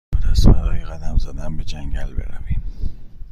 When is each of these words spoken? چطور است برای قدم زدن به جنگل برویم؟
چطور 0.13 0.31
است 0.31 0.47
برای 0.47 0.85
قدم 0.85 1.17
زدن 1.17 1.57
به 1.57 1.63
جنگل 1.63 2.13
برویم؟ 2.13 2.63